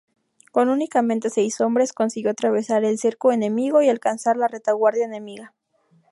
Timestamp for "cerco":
2.97-3.31